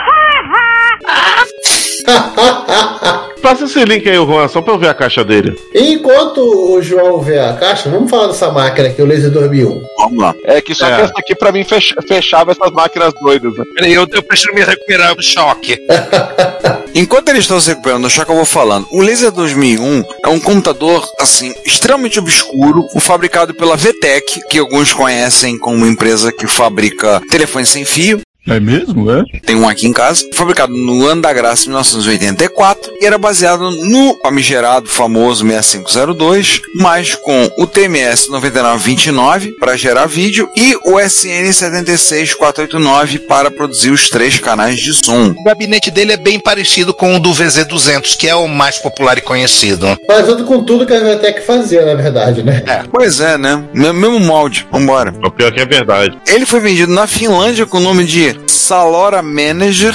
[3.44, 5.54] Passa esse link aí, Juan, só pra eu ver a caixa dele.
[5.74, 9.82] Enquanto o João vê a caixa, vamos falar dessa máquina aqui, o Laser 2001.
[9.98, 10.34] Vamos lá.
[10.44, 10.96] É que só É.
[10.96, 13.54] que essa aqui pra mim fech- fechava essas máquinas doidas.
[13.54, 13.64] Né?
[13.74, 15.76] Peraí, eu, eu preciso me recuperar do choque.
[16.94, 20.40] Enquanto eles estão se recuperando, já que eu vou falando, o Laser 2001 é um
[20.40, 26.46] computador, assim, extremamente obscuro, um fabricado pela VTech, que alguns conhecem como uma empresa que
[26.46, 28.20] fabrica telefones sem fio.
[28.46, 29.22] É mesmo, é?
[29.40, 34.18] Tem um aqui em casa, fabricado no ano da graça 1984 e era baseado no
[34.22, 43.20] famigerado famoso 6502, mas com o TMS 9929 para gerar vídeo e o SN 76489
[43.20, 45.28] para produzir os três canais de som.
[45.30, 49.16] O gabinete dele é bem parecido com o do VZ200, que é o mais popular
[49.16, 49.86] e conhecido.
[50.06, 52.62] Fazendo com tudo que a Vetec fazia, na verdade, né?
[52.92, 53.64] Pois é, né?
[53.72, 54.66] Me- Mesmo molde.
[54.70, 55.14] Vambora.
[55.24, 56.18] O pior que é verdade.
[56.26, 58.33] Ele foi vendido na Finlândia com o nome de
[58.64, 59.94] Salora Manager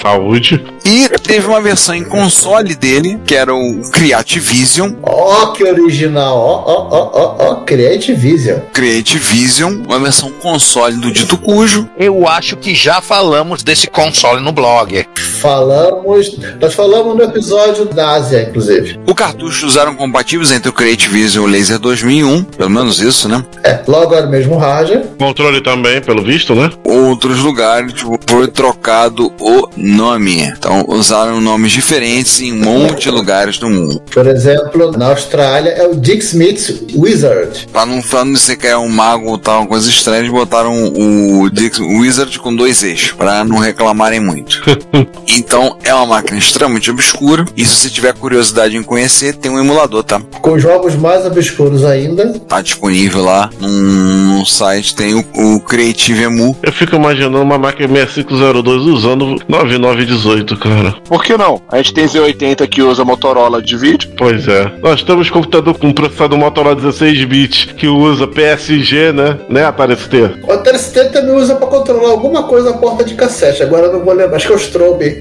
[0.00, 0.64] Saúde.
[0.84, 4.92] e teve uma versão em console dele, que era o Creativision.
[5.02, 8.58] Ó, que original, ó, ó, ó, ó, ó, Create Vision.
[8.72, 11.88] Creativision, uma versão console do dito cujo.
[11.98, 15.06] Eu acho que já falamos desse console no blog.
[15.40, 18.98] Falamos, nós falamos no episódio da Ásia, inclusive.
[19.06, 23.44] O cartuchos eram compatíveis entre o Creativision e o Laser 2001, pelo menos isso, né?
[23.62, 25.04] É, logo era o mesmo hardware.
[25.18, 26.70] Controle também, pelo visto, né?
[26.84, 30.40] Outros lugares tipo, foi trocado o nome.
[30.42, 34.00] Então usaram nomes diferentes em um monte de lugares do mundo.
[34.12, 37.68] Por exemplo, na Austrália é o Dick Smith's Wizard.
[37.72, 40.30] Pra não, pra não dizer que é um mago ou tal, uma coisa estranha, eles
[40.30, 44.62] botaram o Dix Wizard com dois eixos, pra não reclamarem muito.
[45.36, 47.44] então é uma máquina extremamente obscura.
[47.56, 50.20] E se você tiver curiosidade em conhecer, tem um emulador, tá?
[50.40, 52.38] Com jogos mais obscuros ainda.
[52.40, 56.56] Tá disponível lá num, site, tem o, o Creative Emu.
[56.62, 59.36] Eu fico imaginando uma máquina 6502 usando
[59.78, 60.94] 9918, cara.
[61.04, 61.60] Por que não?
[61.68, 64.10] A gente tem Z80 que usa Motorola de vídeo.
[64.16, 64.70] Pois é.
[64.82, 69.38] Nós temos computador com processador Motorola 16 bits que usa PSG, né?
[69.48, 70.16] Né, Atari ST?
[70.46, 73.62] O Atari ST também usa pra controlar alguma coisa a porta de cassete.
[73.62, 75.20] Agora eu não vou lembrar, acho que é o Strobe.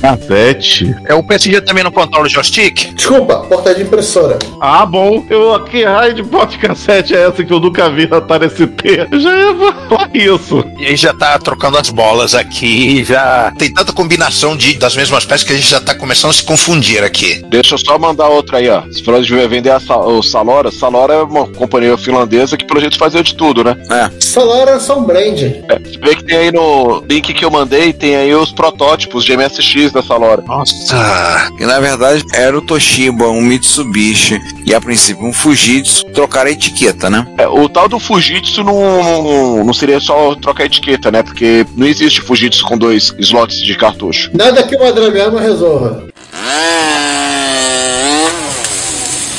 [0.00, 0.94] Cassete.
[1.06, 2.94] É o PSG também no controle joystick?
[2.94, 4.38] Desculpa, porta de impressora.
[4.60, 5.26] Ah, bom.
[5.28, 8.48] Eu, que raio de porta de cassete é essa que eu nunca vi na Atari
[8.48, 9.08] ST?
[9.10, 9.54] Eu já ia
[9.88, 10.64] falar isso.
[10.78, 15.24] E aí já tá trocando as bolas aqui, já tem tanta combinação de, das mesmas
[15.24, 17.42] peças que a gente já tá começando a se confundir aqui.
[17.48, 18.82] Deixa eu só mandar outra aí, ó.
[18.82, 20.70] Você falou de vender a Sa- o Salora.
[20.70, 23.76] Salora é uma companhia finlandesa que pelo jeito fazia de tudo, né?
[23.90, 24.10] É.
[24.20, 25.42] Salário é só um brand.
[25.42, 29.24] É, você vê que tem aí no link que eu mandei, tem aí os protótipos
[29.24, 30.42] de MSX da Salora.
[30.46, 31.50] Nossa.
[31.58, 36.04] E na verdade era o Toshiba, um Mitsubishi e a princípio um Fujitsu.
[36.06, 37.26] Trocaram a etiqueta, né?
[37.38, 41.22] É, o tal do Fujitsu não, não, não seria só trocar etiqueta, né?
[41.22, 44.30] Porque não existe Fujitsu com dois slots de cartucho.
[44.34, 46.08] Nada que o Adriano resolva.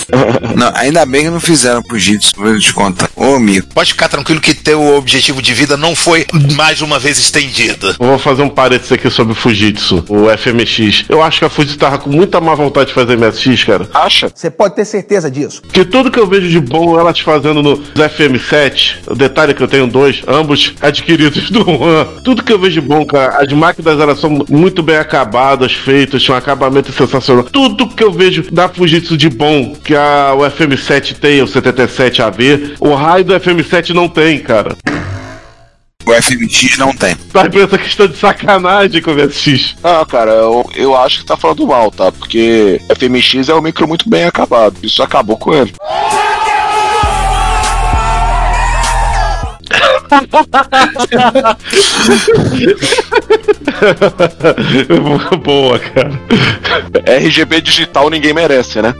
[0.60, 3.10] Não, ainda bem que não fizeram Fujitsu, vou te contar.
[3.16, 3.68] Ô, amigo.
[3.74, 7.96] Pode ficar tranquilo que teu objetivo de vida não foi mais uma vez estendido.
[7.98, 11.06] Eu Vou fazer um parênteses aqui sobre o Fujitsu, o FMX.
[11.08, 13.88] Eu acho que a Fujitsu tava com muita má vontade de fazer MSX, cara.
[13.94, 14.30] Acha?
[14.36, 15.62] Você pode ter certeza disso.
[15.62, 19.64] Porque tudo que eu vejo de bom elas fazendo no FM7, o detalhe é que
[19.64, 22.22] eu tenho dois, ambos adquiridos do One.
[22.26, 26.22] Tudo que eu vejo de bom, cara, as máquinas elas são muito bem acabadas, feitas,
[26.22, 27.46] tinham um acabamento sensacional.
[27.46, 32.22] Tudo que eu vejo da Fujitsu de bom, que a, o FM7 tem, o 77
[32.22, 34.76] AV, o raio do FM7 não tem, cara.
[36.06, 37.16] O FMX não tem.
[37.32, 39.76] Tá pra essa questão de sacanagem com o MSX.
[39.84, 42.12] Ah, cara, eu, eu acho que tá falando mal, tá?
[42.12, 44.76] Porque FMX é um micro muito bem acabado.
[44.82, 45.72] Isso acabou com ele.
[55.44, 56.12] Boa, cara.
[57.06, 58.94] RGB digital ninguém merece, né?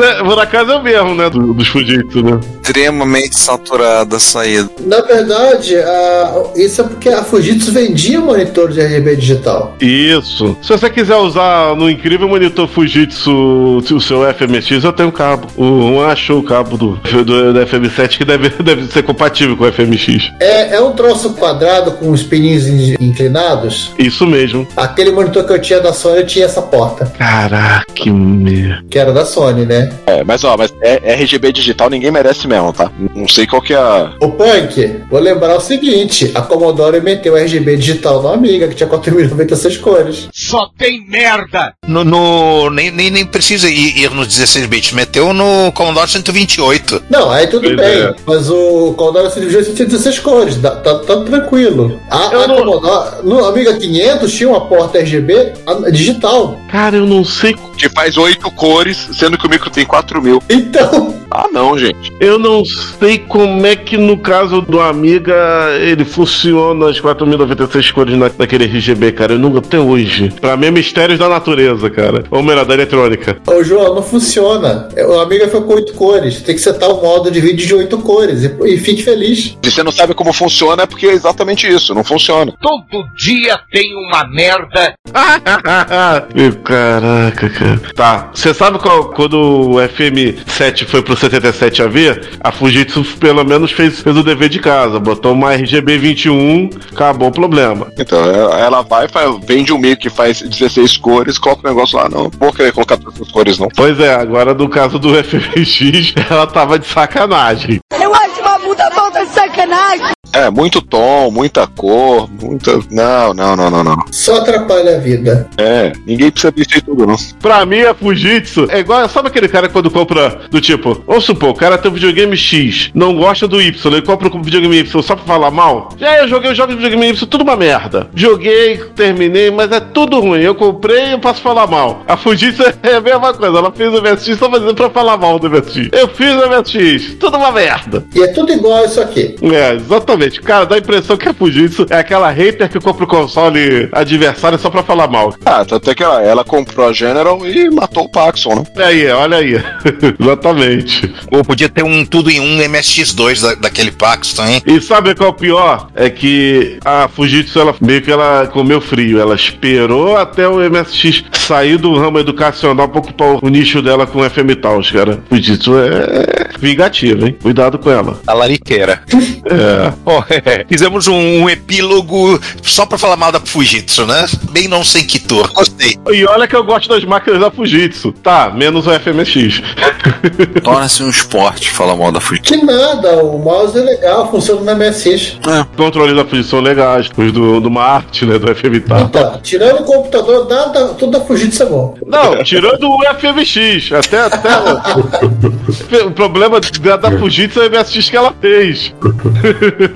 [0.00, 1.28] É, Por acaso é o mesmo, né?
[1.30, 2.38] do- dos Fujitsu, né?
[2.62, 4.68] Extremamente saturada a saída.
[4.84, 9.76] Na verdade, a- isso é porque a Fujitsu vendia monitor de RGB digital.
[9.80, 10.56] Isso.
[10.62, 15.46] Se você quiser usar no incrível monitor Fujitsu o seu FMX, eu tenho cabo.
[15.56, 19.64] O Juan achou o cabo do, do, do FM7 que deve, deve ser compatível com
[19.64, 19.95] o FMX.
[20.40, 23.90] É, é um troço quadrado com os pininhos in- inclinados.
[23.98, 24.66] Isso mesmo.
[24.76, 28.84] Aquele monitor que eu tinha da Sony tinha essa porta, Caraca, que merda.
[28.90, 29.92] que era da Sony, né?
[30.06, 32.90] É, mas ó, mas é- RGB digital ninguém merece mesmo, tá?
[33.14, 34.12] Não sei qual que é a.
[34.20, 38.88] O Punk, vou lembrar o seguinte: a Commodore meteu RGB digital no Amiga, que tinha
[38.88, 40.28] 4.096 cores.
[40.32, 41.72] Só tem merda!
[41.86, 44.92] No, no- nem, nem, nem precisa ir, ir nos 16 bits.
[44.92, 47.02] Meteu no Commodore 128.
[47.10, 48.14] Não, aí tudo Pois bem, é.
[48.26, 52.00] mas o Commodore 128 tinha 16 cores, tá, tá, tá tranquilo.
[52.10, 55.54] A, a Commodore, no Amiga 500 tinha uma porta RGB
[55.92, 56.58] digital.
[56.70, 57.56] Cara, eu não sei.
[57.76, 60.42] Que faz oito cores, sendo que o micro tem 4 mil.
[60.48, 61.14] Então.
[61.30, 62.12] Ah, não, gente.
[62.18, 65.34] Eu não sei como é que no caso do Amiga
[65.80, 69.34] ele funciona as 4.096 cores na, naquele RGB, cara.
[69.34, 70.32] Eu nunca até hoje.
[70.40, 72.24] Pra mim é mistérios da natureza, cara.
[72.30, 73.36] Ou melhor, da eletrônica.
[73.46, 74.88] Ô João, não funciona.
[75.08, 76.40] O Amiga foi com 8 cores.
[76.40, 79.56] Tem que setar o modo de vídeo de 8 cores e, e fique feliz.
[79.62, 82.54] Se você não sabe como funciona, é porque é exatamente isso, não funciona.
[82.62, 84.94] Todo dia tem uma merda.
[86.62, 87.80] Caraca, cara.
[87.94, 93.72] Tá, você sabe qual, quando o FM7 foi pro 77 AV, a Fujitsu pelo menos
[93.72, 97.88] fez, fez o dever de casa, botou uma RGB 21, acabou o problema.
[97.98, 101.96] Então, ela ela vai, faz, vende um micro que faz 16 cores, coloca o negócio
[101.96, 102.08] lá.
[102.08, 103.68] Não, não vou querer colocar todas as cores, não.
[103.74, 107.78] Pois é, agora no caso do FMX, ela tava de sacanagem.
[108.00, 110.15] Eu acho uma puta falta de sacanagem.
[110.32, 112.78] É, muito tom, muita cor, muita.
[112.90, 113.96] Não, não, não, não, não.
[114.10, 115.48] Só atrapalha a vida.
[115.56, 117.16] É, ninguém precisa disso aí tudo, não.
[117.40, 119.08] Pra mim, a Fujitsu é igual.
[119.08, 122.90] Sabe aquele cara quando compra do tipo, vamos supor, o cara tem um videogame X,
[122.94, 125.90] não gosta do Y, ele compra um videogame Y só pra falar mal?
[125.96, 128.08] Já eu joguei os jogos de videogame Y, tudo uma merda.
[128.14, 130.40] Joguei, terminei, mas é tudo ruim.
[130.40, 132.02] Eu comprei eu posso falar mal.
[132.06, 135.38] A Fujitsu é a mesma coisa, ela fez o MSX só fazendo pra falar mal
[135.38, 135.88] do MSX.
[135.92, 138.04] Eu fiz o MSX, tudo uma merda.
[138.14, 139.36] E é tudo igual isso aqui.
[139.42, 140.15] É, exatamente.
[140.42, 144.58] Cara, dá a impressão que a Fujitsu é aquela hater que compra o console adversário
[144.58, 145.34] só pra falar mal.
[145.44, 148.64] Ah, tanto é que ela, ela comprou a General e matou o Paxson, né?
[148.76, 149.54] Olha aí, olha aí.
[150.20, 151.12] Exatamente.
[151.30, 154.62] Ou podia ter um tudo em um MSX2 da, daquele Paxton, hein?
[154.66, 155.88] E sabe qual é o pior?
[155.94, 159.20] É que a Fujitsu, ela meio que ela comeu frio.
[159.20, 164.28] Ela esperou até o MSX sair do ramo educacional pra ocupar o nicho dela com
[164.28, 165.20] FM Taos, cara.
[165.28, 167.36] Fujitsu é vingativa, hein?
[167.40, 168.20] Cuidado com ela.
[168.26, 169.02] A lariqueira.
[169.44, 169.92] É.
[170.46, 174.26] É, Fizemos um, um epílogo só pra falar mal da Fujitsu, né?
[174.50, 175.50] Bem não sem quitor.
[175.52, 175.98] Gostei.
[176.08, 178.12] E olha que eu gosto das máquinas da Fujitsu.
[178.12, 179.62] Tá, menos o FMX.
[180.62, 182.52] Torna-se um esporte falar mal da Fujitsu.
[182.52, 185.38] Que nada, o mouse é legal, funciona no MSX.
[185.40, 187.08] Os controles da Fujitsu são legais.
[187.16, 188.38] Os do, do Marte, né?
[188.38, 189.02] Do FM Taos.
[189.02, 191.94] Então, tirando o computador, nada, tudo da Fujitsu é bom.
[192.06, 193.92] Não, tirando o FMX.
[193.92, 194.50] Até, até
[196.04, 198.92] o problema da, da Fujitsu é o MSX que ela fez.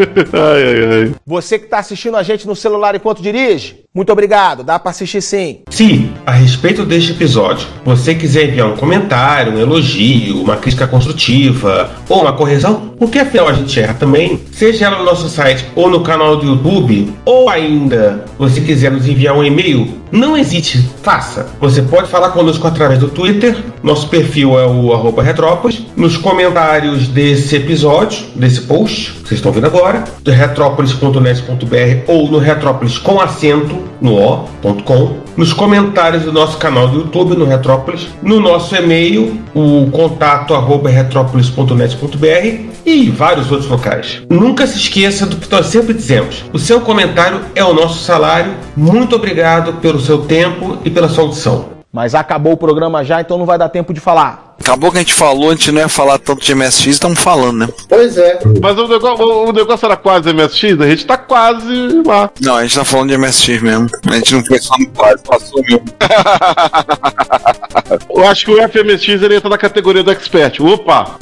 [0.33, 1.15] ai, ai, ai.
[1.27, 5.21] Você que tá assistindo a gente no celular enquanto dirige, muito obrigado, dá pra assistir
[5.21, 5.59] sim.
[5.69, 11.91] Se, a respeito deste episódio, você quiser enviar um comentário, um elogio, uma crítica construtiva
[12.09, 15.91] ou uma correção, porque afinal a gente erra também, seja ela no nosso site ou
[15.91, 21.49] no canal do YouTube, ou ainda você quiser nos enviar um e-mail, não hesite, faça.
[21.61, 27.09] Você pode falar conosco através do Twitter, nosso perfil é o arroba Retrópolis, nos comentários
[27.09, 33.80] desse episódio, desse post, que vocês estão vendo agora, retrópolis.net.br ou no Retrópolis com acento,
[34.01, 39.91] no o.com, nos comentários do nosso canal do YouTube no Retrópolis, no nosso e-mail, o
[39.91, 44.23] contato arroba retrópolis.net.br e vários outros locais.
[44.29, 48.55] Nunca se esqueça do que nós sempre dizemos: o seu comentário é o nosso salário.
[48.77, 51.80] Muito obrigado pelo seu tempo e pela sua audição.
[51.93, 54.55] Mas acabou o programa já, então não vai dar tempo de falar.
[54.61, 57.67] Acabou que a gente falou, a gente não ia falar tanto de MSX, estamos falando,
[57.67, 57.69] né?
[57.89, 58.39] Pois é.
[58.61, 62.31] Mas o negócio, o negócio era quase MSX, a gente tá quase lá.
[62.41, 63.89] Não, a gente tá falando de MSX mesmo.
[64.07, 65.85] A gente não foi só no quase, passou mesmo.
[68.15, 70.61] Eu acho que o FMX ele entra na categoria do expert.
[70.61, 71.17] Opa!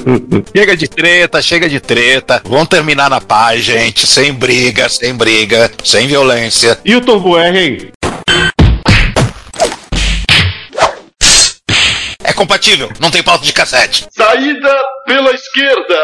[0.56, 2.40] Chega de treta, chega de treta.
[2.44, 4.06] Vamos terminar na paz, gente.
[4.06, 6.78] Sem briga, sem briga, sem violência.
[6.84, 7.88] E o Turbo R, hein?
[12.34, 14.06] Compatível, não tem pauta de cassete.
[14.10, 14.74] Saída
[15.06, 15.98] pela esquerda.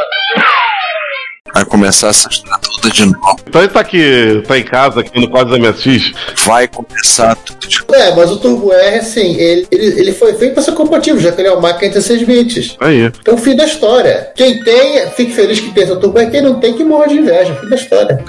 [1.52, 3.40] Vai começar essa história toda de novo.
[3.46, 6.12] Então ele tá aqui, tá em casa, aqui no quadro da MSX.
[6.44, 7.94] Vai começar tudo de novo.
[7.94, 11.32] É, mas o Turbo R, assim, ele, ele, ele foi feito para ser compatível, já
[11.32, 12.76] que ele é uma máquina de 16 bits.
[12.80, 13.06] Aí.
[13.20, 14.30] Então, fim da história.
[14.36, 16.30] Quem tem, fique feliz que tem seu Turbo R.
[16.30, 17.54] Quem não tem, que morra de inveja.
[17.56, 18.24] Fim da história.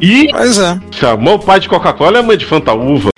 [0.00, 0.78] E Mas é.
[0.92, 3.10] chamou o pai de Coca-Cola e a mãe de Fantaúva.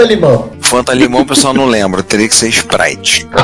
[0.00, 0.50] Fruta limão.
[0.62, 3.28] Fanta limão o pessoal não lembra, teria que ser Sprite.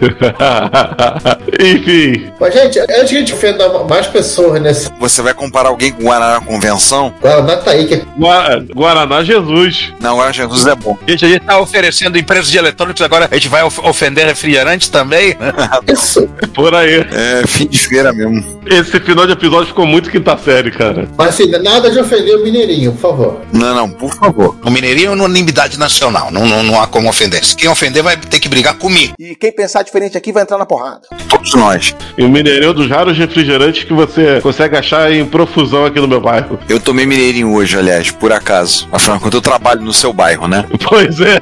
[1.60, 2.32] Enfim.
[2.40, 6.04] Mas, gente, antes que a gente ofenda mais pessoas nesse Você vai comparar alguém com
[6.04, 7.12] Guaraná Convenção?
[7.20, 9.92] Guaraná tá aí, que Gua- Guaraná Jesus.
[10.00, 10.96] Não, agora Jesus é bom.
[11.06, 14.88] Gente, a gente tá oferecendo empresas de eletrônicos, agora a gente vai of- ofender refrigerantes
[14.88, 15.36] também?
[15.92, 16.26] isso.
[16.54, 17.06] Por aí.
[17.12, 18.60] É fim de feira mesmo.
[18.66, 21.08] Esse final de episódio ficou muito quinta série, cara.
[21.16, 23.40] Mas assim, nada de ofender o Mineirinho, por favor.
[23.52, 24.56] Não, não, por favor.
[24.64, 27.44] O Mineirinho é unanimidade nacional, não, não, não há como ofender.
[27.44, 29.14] Se quem ofender vai ter que brigar comigo.
[29.18, 31.00] E quem pensar diferente aqui vai entrar na porrada.
[31.28, 31.94] Todos nós.
[32.18, 36.00] E o Mineirinho é um dos raros refrigerantes que você consegue achar em profusão aqui
[36.00, 36.58] no meu bairro.
[36.68, 38.88] Eu tomei mineirinho hoje, aliás, por acaso.
[38.92, 40.64] Afinal, quando eu trabalho no seu bairro, né?
[40.88, 41.40] Pois é.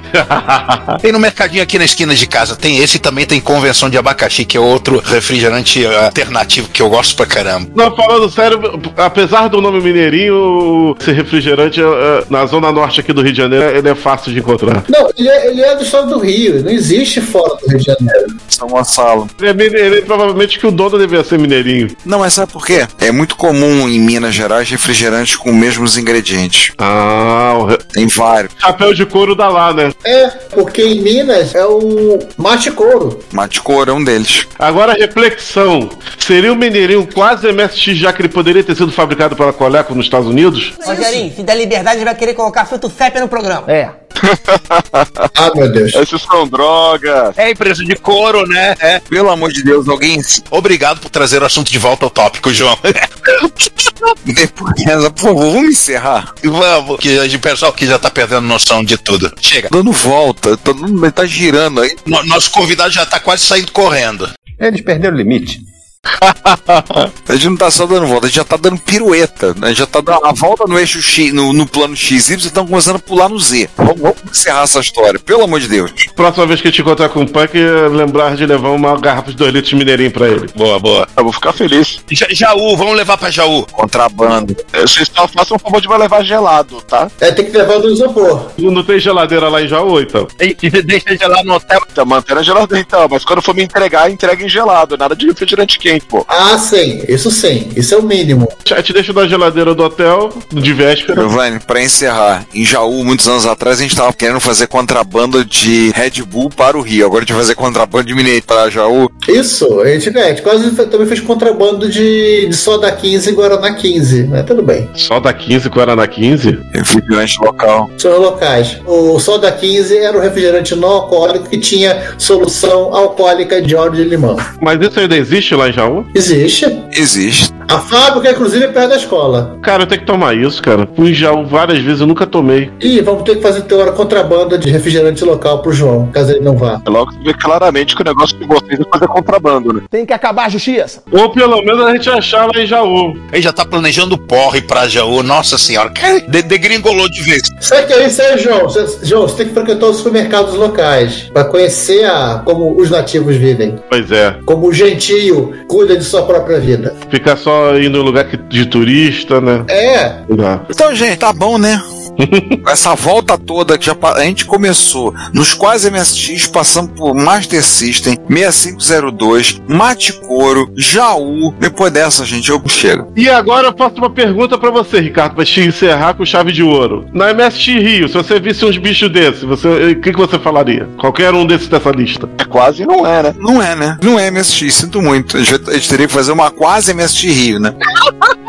[1.00, 3.98] Tem no mercadinho aqui na esquina de casa, tem esse e também tem convenção de
[3.98, 7.68] abacaxi, que é outro refrigerante eh, alternativo que eu gosto pra caramba.
[7.74, 8.60] Não, falando sério,
[8.96, 13.76] apesar do nome Mineirinho, esse refrigerante eh, na zona norte aqui do Rio de Janeiro,
[13.76, 14.84] ele é fácil de encontrar.
[14.88, 17.84] Não, ele é, ele é do estado do Rio, não existe fora do Rio de
[17.84, 18.33] Janeiro.
[18.48, 19.28] São Gonçalo.
[19.38, 21.96] Ele é mineirinho, provavelmente que o dono devia ser mineirinho.
[22.04, 22.86] Não, mas sabe por quê?
[23.00, 26.72] É muito comum em Minas Gerais refrigerantes com os mesmos ingredientes.
[26.78, 28.52] Ah, o Tem vários.
[28.58, 29.92] chapéu de couro dá lá, né?
[30.04, 33.20] É, porque em Minas é o mate couro.
[33.32, 34.46] Mate Cor é um deles.
[34.58, 35.88] Agora a reflexão.
[36.18, 40.06] Seria o Mineirinho quase MSX, já que ele poderia ter sido fabricado pela Coleco nos
[40.06, 40.72] Estados Unidos?
[40.84, 43.64] Rogerinho, se der liberdade, vai querer colocar filtro FEP no programa.
[43.70, 43.90] É.
[45.36, 45.94] Ah, meu Deus.
[45.94, 47.36] Esses são drogas.
[47.36, 48.74] É empresa de couro, né?
[48.78, 49.00] É.
[49.00, 50.20] Pelo amor de Deus, alguém.
[50.50, 52.78] Obrigado por trazer o assunto de volta ao tópico, João.
[54.24, 54.74] Depois,
[55.14, 56.32] por favor, vamos encerrar.
[56.42, 59.32] Vamos, que o pessoal que já tá perdendo noção de tudo.
[59.40, 59.68] Chega.
[59.70, 61.96] Dando volta, tá, ele tá girando aí.
[62.06, 64.28] No- nosso convidado já tá quase saindo correndo.
[64.58, 65.60] Eles perderam o limite.
[67.28, 69.54] A gente não tá só dando volta, a gente já tá dando pirueta.
[69.54, 69.60] né?
[69.64, 72.34] A gente já tá dando a volta no eixo X, no, no plano X, y,
[72.34, 73.68] e estão começando a pular no Z.
[73.76, 75.90] Vamos, vamos encerrar essa história, pelo amor de Deus.
[76.14, 77.52] Próxima vez que a gente encontrar com o Punk,
[77.92, 80.46] lembrar de levar uma garrafa de 2 litros de Mineirinho pra ele.
[80.54, 81.08] Boa, boa.
[81.16, 82.00] Eu vou ficar feliz.
[82.12, 83.66] Ja- Jaú, vamos levar pra Jaú.
[83.72, 84.54] Contrabando.
[84.72, 87.10] É, Vocês só façam um favor de vai levar gelado, tá?
[87.20, 88.50] É, tem que levar do isopor.
[88.58, 90.26] Não tem geladeira lá em Jaú, então.
[90.40, 91.80] E, e deixa de lá no hotel.
[91.90, 94.96] Então, mantendo a geladeira então, mas quando for me entregar, entrega em gelado.
[94.96, 96.24] Nada de refrigerante quente, pô.
[96.28, 98.48] Ah, sim, isso sim, isso é o mínimo.
[98.70, 101.20] A gente deixa na geladeira do hotel, de véspera.
[101.20, 105.90] Giovanni, pra encerrar, em Jaú, muitos anos atrás, a gente tava querendo fazer contrabando de
[105.94, 107.06] Red Bull para o Rio.
[107.06, 109.10] Agora a gente vai fazer contrabando de Mineiro para Jaú.
[109.28, 113.32] Isso, a gente, né, a gente quase também fez contrabando de, de soda 15 e
[113.32, 114.88] Guaraná 15, mas tudo bem.
[114.94, 116.58] Só da 15, Guaraná 15?
[116.72, 117.90] Refrigerante local.
[117.98, 118.78] São locais.
[118.86, 124.04] O soda 15 era um refrigerante não alcoólico que tinha solução alcoólica de óleo de
[124.04, 124.36] limão.
[124.60, 125.83] Mas isso ainda existe lá em Jaú?
[126.14, 126.66] Existe.
[126.92, 127.52] Existe.
[127.68, 129.58] A fábrica, inclusive, é perto da escola.
[129.62, 130.86] Cara, eu tenho que tomar isso, cara.
[130.94, 132.70] Fui em Jaú várias vezes, eu nunca tomei.
[132.80, 136.56] E vamos ter que fazer teora contrabando de refrigerante local pro João, caso ele não
[136.56, 136.80] vá.
[136.86, 139.80] É logo que você vê claramente que o negócio de vocês é fazer contrabando, né?
[139.90, 141.02] Tem que acabar a justiça.
[141.10, 143.16] Ou pelo menos a gente achar lá em Jaú.
[143.32, 145.22] Ele já tá planejando porre pra Jaú.
[145.22, 147.42] Nossa senhora, cara, de, degringolou de vez.
[147.60, 148.64] Sabe que é isso aí, João?
[148.64, 153.36] Você- João, você tem que frequentar os supermercados locais para conhecer a, como os nativos
[153.36, 153.76] vivem.
[153.88, 154.36] Pois é.
[154.44, 156.94] Como o gentio cuida de sua própria vida.
[157.10, 159.64] Ficar só indo em lugar de turista, né?
[159.68, 160.22] É.
[160.34, 160.60] Dá.
[160.68, 161.82] Então, gente, tá bom, né?
[162.68, 168.18] Essa volta toda que já a gente começou nos quase MSX, passando por Master System,
[168.28, 171.54] 6502, Maticoro, Jaú.
[171.58, 173.12] Depois dessa, gente, eu chego.
[173.16, 176.62] E agora eu faço uma pergunta pra você, Ricardo, pra te encerrar com chave de
[176.62, 177.06] ouro.
[177.12, 180.88] Na MSX Rio, se você visse uns bichos desses, você, o que, que você falaria?
[180.98, 182.28] Qualquer um desses dessa lista.
[182.38, 183.34] É quase não é, né?
[183.38, 183.98] Não é, né?
[184.02, 185.36] Não é MSX, sinto muito.
[185.36, 187.74] A gente, a gente teria que fazer uma quase MSX Rio, né?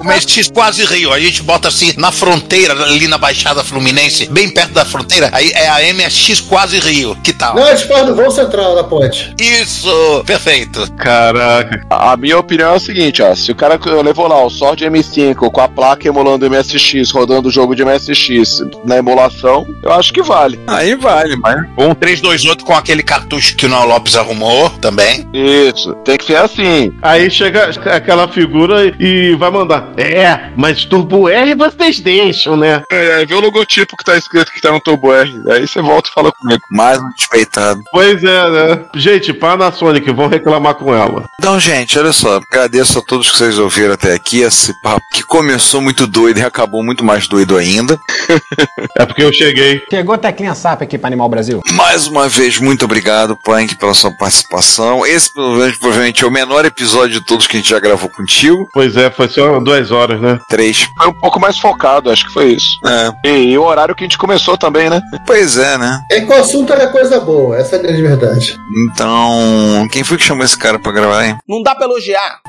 [0.00, 1.12] O MSX quase Rio.
[1.12, 5.30] A gente bota assim na fronteira, ali na Baixada Fluminense, bem perto da fronteira.
[5.32, 7.16] Aí é a MSX quase Rio.
[7.22, 7.54] Que tal?
[7.54, 9.34] Não, eles falam do voo central da ponte.
[9.40, 10.24] Isso!
[10.26, 10.90] Perfeito.
[10.92, 11.82] Caraca.
[11.90, 13.34] A minha opinião é o seguinte, ó.
[13.34, 17.52] Se o cara levou lá o Sword M5 com a placa emulando MSX, rodando o
[17.52, 20.58] jogo de MSX na emulação, eu acho que vale.
[20.66, 21.56] Aí vale, mas.
[21.78, 25.26] Um 328 com aquele cartucho que o Nau Lopes arrumou também.
[25.32, 26.92] Isso, tem que ser assim.
[27.02, 29.92] Aí chega aquela figura e vai mandar.
[29.96, 32.65] É, mas Turbo R vocês deixam, né?
[32.90, 35.42] É, aí vê o logotipo que tá escrito que tá no Turbo R.
[35.48, 36.62] Aí você volta e fala comigo.
[36.70, 37.82] Mais um despeitado.
[37.92, 38.84] Pois é, né?
[38.94, 41.24] Gente, Panasonic, vão reclamar com ela.
[41.38, 42.36] Então, gente, olha só.
[42.50, 44.40] Agradeço a todos que vocês ouviram até aqui.
[44.40, 47.98] Esse papo que começou muito doido e acabou muito mais doido ainda.
[48.98, 49.82] É porque eu cheguei.
[49.90, 51.62] Chegou a teclinha SAP aqui para Animal Brasil.
[51.72, 55.06] Mais uma vez, muito obrigado, Punk, pela sua participação.
[55.06, 58.66] Esse, provavelmente, é o menor episódio de todos que a gente já gravou contigo.
[58.72, 60.38] Pois é, foi só duas horas, né?
[60.48, 60.86] Três.
[60.96, 62.68] Foi um pouco mais focado, acho que foi isso.
[62.86, 63.12] É.
[63.28, 65.00] E, e o horário que a gente começou também, né?
[65.26, 66.00] Pois é, né?
[66.10, 68.56] É que o assunto era coisa boa, essa é a grande verdade.
[68.90, 71.36] Então, quem foi que chamou esse cara pra gravar, hein?
[71.48, 72.40] Não dá pra elogiar.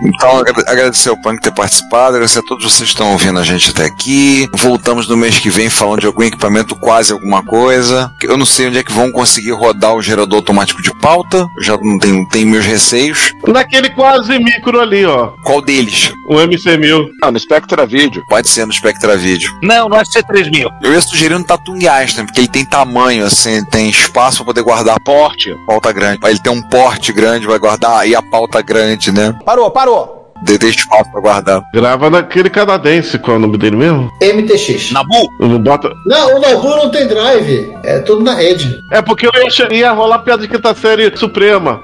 [0.00, 3.42] Então, agra- agradecer ao Punk ter participado, agradecer a todos vocês que estão ouvindo a
[3.42, 4.46] gente até aqui.
[4.54, 8.10] Voltamos no mês que vem falando de algum equipamento, quase alguma coisa.
[8.22, 11.46] Eu não sei onde é que vão conseguir rodar o gerador automático de pauta.
[11.58, 13.32] Eu já não tenho, tenho meus receios.
[13.46, 15.32] Naquele quase micro ali, ó.
[15.44, 16.12] Qual deles?
[16.28, 17.08] O MC1000.
[17.22, 18.22] Ah, no Spectra Video.
[18.28, 19.50] Pode ser no Spectra Video.
[19.62, 20.70] Não, no FC3000.
[20.82, 24.62] Eu ia sugerir no Tatung Einstein, porque ele tem tamanho, assim, tem espaço pra poder
[24.62, 25.54] guardar Porte.
[25.66, 26.20] pauta grande.
[26.24, 29.34] Ele tem um porte grande, vai guardar aí a pauta grande, né?
[29.44, 30.16] Parou, parou.
[30.40, 31.62] De- Tem espaço pra guardar.
[31.74, 34.08] Grava naquele canadense, qual é o nome dele mesmo?
[34.22, 34.92] MTX.
[34.92, 35.28] Nabu?
[35.40, 35.90] Não bota.
[36.06, 37.74] Não, o Nabu não tem drive.
[37.82, 38.72] É tudo na rede.
[38.92, 41.80] É porque eu ia, ia rolar piada de quinta série suprema.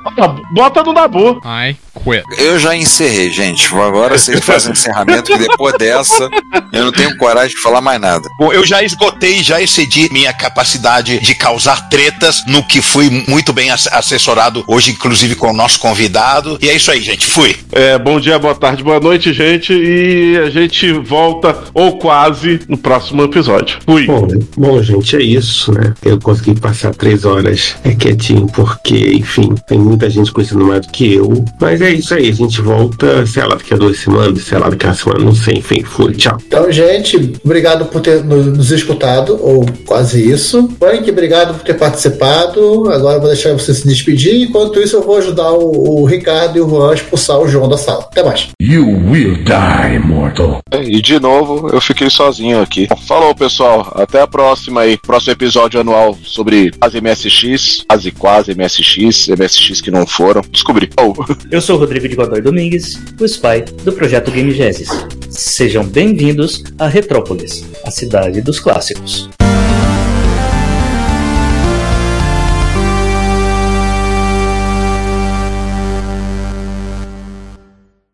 [0.53, 1.41] Bota no Nabu.
[1.45, 2.25] I quit.
[2.39, 3.67] Eu já encerrei, gente.
[3.75, 6.29] Agora vocês fazem o encerramento, que depois dessa
[6.73, 8.29] eu não tenho coragem de falar mais nada.
[8.39, 13.53] Bom, eu já esgotei, já excedi minha capacidade de causar tretas, no que fui muito
[13.53, 16.59] bem ass- assessorado hoje, inclusive com o nosso convidado.
[16.61, 17.27] E é isso aí, gente.
[17.27, 17.57] Fui.
[17.73, 19.73] É, bom dia, boa tarde, boa noite, gente.
[19.73, 23.79] E a gente volta, ou quase, no próximo episódio.
[23.85, 24.07] Fui.
[24.07, 24.27] Bom,
[24.57, 25.95] bom, gente, é isso, né?
[26.03, 30.93] Eu consegui passar três horas é, quietinho, porque, enfim, tem muita gente conhecendo mais do
[30.93, 31.45] que eu.
[31.61, 34.69] Mas é isso aí, a gente volta, sei lá, daqui a duas semanas, sei lá,
[34.69, 36.39] daqui a uma semana, não sei, enfim, fui, tchau.
[36.47, 40.69] Então, gente, obrigado por ter no- nos escutado, ou quase isso.
[40.79, 42.91] Punk, obrigado por ter participado.
[42.91, 44.43] Agora eu vou deixar você se despedir.
[44.43, 47.69] Enquanto isso, eu vou ajudar o, o Ricardo e o Juan a expulsar o João
[47.69, 48.01] da sala.
[48.11, 48.49] Até mais.
[48.61, 50.61] You will die, mortal.
[50.73, 52.89] E de novo, eu fiquei sozinho aqui.
[53.07, 53.93] Falou, pessoal.
[53.95, 54.97] Até a próxima aí.
[54.97, 60.43] Próximo episódio anual sobre as MSX, quase quase MSX, MSX que não foram.
[60.51, 60.91] Descobri.
[60.99, 61.13] Oh.
[61.51, 64.89] Eu sou o Rodrigo de Godoy Domingues, o spy do projeto Game Genesis.
[65.29, 69.29] Sejam bem-vindos a Retrópolis, a cidade dos clássicos.